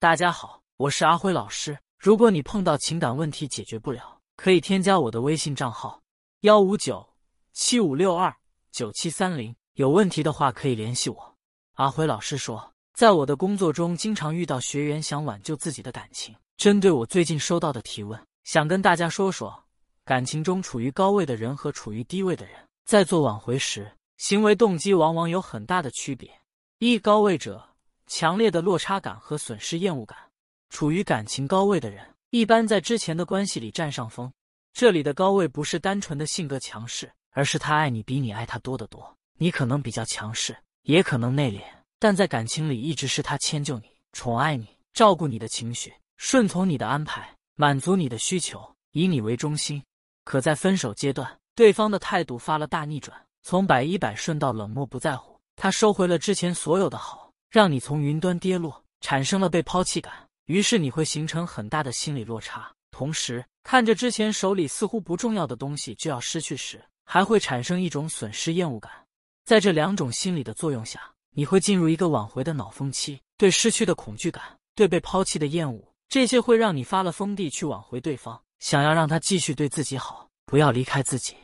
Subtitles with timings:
[0.00, 1.76] 大家好，我是阿辉老师。
[1.98, 6.00] 如果你碰到情感问题解决不了，可以添加我的微信账号：
[6.42, 7.04] 幺五九
[7.52, 8.32] 七五六二
[8.70, 9.52] 九七三零。
[9.74, 11.34] 有问题的话可以联系我。
[11.72, 16.32] 阿辉老师说，在我的工作中，经常遇到学员想挽救自己的感情。
[16.56, 19.64] 针对我最近收到的提问，想跟大家说说，
[20.04, 22.54] 感情中处于高位的人和处于低位的人，
[22.84, 26.30] 在做挽回时，行为动机往往有很大的区别。
[26.78, 27.67] 一高位者。
[28.08, 30.18] 强烈的落差感和损失厌恶感，
[30.70, 34.32] 处于感情高位的人，一般在之前的关系里占上风。
[34.72, 39.16] 这里的高位不是单纯的性格强势，而是他爱你比你爱他多得多。
[39.38, 41.62] 你可能比较强势，也可能内敛，
[41.98, 49.82] 但在感情里一直是他迁就你、宠爱你、照顾你的情绪、顺从你的安排、满足你的需求，以你为中心。
[50.24, 57.27] 可在分手阶段，对方的态度发了大逆转，从百依百顺到冷漠不在乎，他收回了之前所有的好。
[57.50, 62.70] 让你从云端跌落，产生了被抛弃感，于是你会形成很大的心理落差。
[62.90, 68.90] 同时，看着之前手里似乎不重要的东西就要失去时，还会产生一种损失厌恶感。
[69.44, 71.00] 在这两种心理的作用下，
[71.34, 74.42] 你会进入一个挽回的脑风期，对失去的恐惧感，
[74.74, 81.34] 对被抛弃的厌恶，这些会让你发了疯地去挽回对方，想要让他继续对自己好，不要离开自己。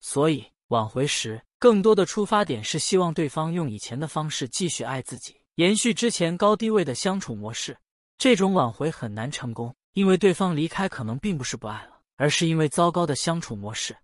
[0.00, 5.39] 所以，挽回时更多的出发点是希望对方用以前的方式继续爱自己。
[5.60, 7.76] 延续之前高低位的相处模式，
[8.16, 13.94] 这种挽回很难成功，因为对方离开可能并不是不爱了，而是因为糟糕的相处模式。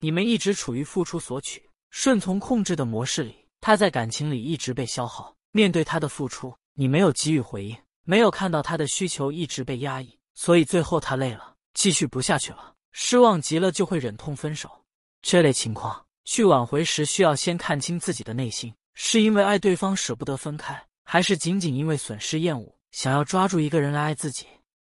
[0.00, 5.32] 你们一直处于付出索取、顺从控制的模式里，他在感情里一直被消耗。
[5.52, 14.68] 面对他的付出，你没有给予回应，没有看到他的需求一直被压抑，所以最后他累了，继续不下去了，失望极了就会忍痛分手。
[15.22, 20.84] 这类情况去挽回时，需要先看清自己的内心，是因为爱对方舍不得分开。
[21.04, 24.46] 还是仅仅因为损失厌恶，想要抓住一个人来爱自己？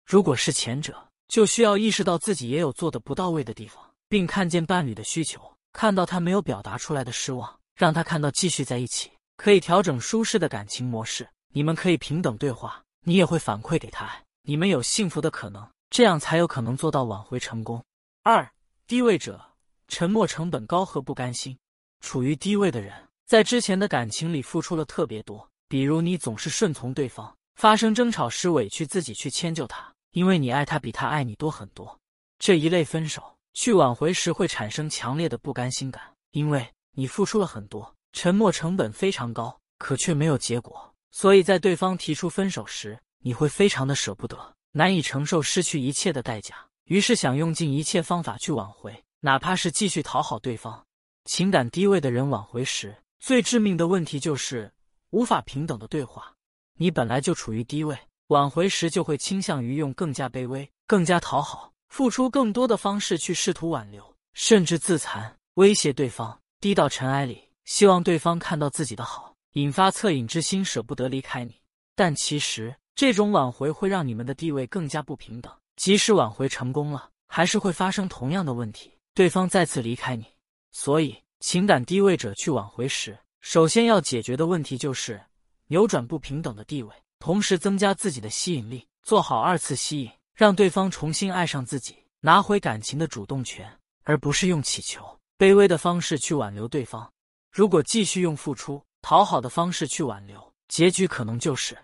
[0.06, 5.40] 如果是前者，就需要意识到自己也有做的不到位的地方，并看见伴侣的需求，
[5.72, 11.30] 看到他没有表达出来的失望，让他看到继续在一起可以调整舒适的感情模式。
[11.54, 14.12] 你们可以平等对话，你也会反馈给他，
[14.44, 17.84] 你们有幸福的可能，这样才有可能做到挽回成功。
[18.24, 18.48] 二
[18.86, 19.44] 低位者，
[19.88, 21.58] 沉默成本高和不甘心。
[22.02, 22.94] 处于低位的人，
[23.26, 25.49] 在之前的感情里付出了特别多。
[25.70, 32.00] 比如你总是顺从对方，发生争吵时委屈自己去迁就他，因为你爱他比他爱你多很多。
[32.40, 40.92] 这一类分手去挽回时会产生强烈的不甘心感，因为你付出了很多，沉默成本非常高，可却没有结果。
[41.12, 46.56] 所以在对方提出分手时，你会非常的舍不得，难以承受失去一切的代价，
[46.86, 50.84] 于是想用尽一切方法去挽回，哪怕是继续讨好对方。
[51.26, 54.72] 情感低位的人挽回时，最致命的问题就是。
[55.12, 56.34] 无法平等的对话，
[56.78, 57.98] 你本来就处于低位，
[58.28, 71.60] 挽回时就会倾向于用更加卑微、更加讨好、付出更多的方式去试图挽留，甚至自残、威胁对方，低到尘埃里，希望对方看到自己的好，引发恻隐之心，舍不得离开你。
[71.96, 80.26] 但其实这种挽回会让你们的地位更加不平等，即使挽回成功了，还是会发生同样的问题，对方再次离开你。
[80.72, 83.18] 所以，情感低位者去挽回时。
[83.42, 85.22] 首先要解决的问题就是
[85.68, 93.72] 扭转不平等的地位，同时增加自己的吸引力，做好二次吸引，让对方重新爱上自己，拿回感情的主动权，
[94.04, 95.04] 而不是用乞求、
[95.38, 97.12] 卑微的方式去挽留对方。
[97.52, 101.78] 如果继续用付出、讨好的方式去挽留，结局可能就是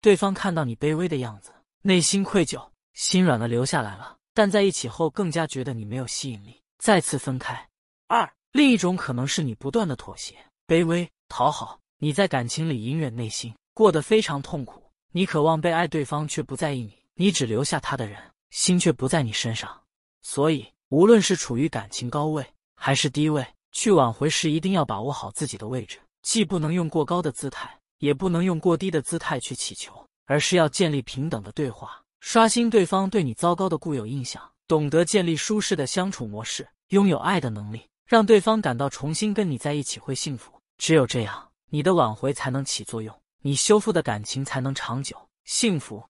[0.00, 1.52] 对方看到你卑微的样子，
[1.82, 7.68] 内心愧疚，心软了留下来了，但在一起后更加觉得你没有吸引力，再次分开。
[8.08, 10.34] 二，另一种可能是你不断的妥协。
[10.66, 14.82] 卑微讨好，你在感情里隐忍内心，过得非常痛苦。
[15.10, 18.18] 你渴望被爱，对方却不在意你，你只留下他的人，
[18.50, 19.82] 心却不在你身上。
[20.22, 22.46] 所以，无论是处于感情高位
[22.76, 37.82] 还是低位，去挽回时一定要把握好自己的位置，既不能用过高的姿态，也不能用过低的姿态去乞求，而是要建立平等的对话，刷新对方对你糟糕的固有印象，懂得建立舒适的相处模式，拥有爱的能力，
[38.12, 40.52] 让对方感到重新跟你在一起会幸福。
[40.76, 45.16] 只有这样，你的挽回才能起作用，你修复的感情才能长久
[45.46, 46.04] 幸福。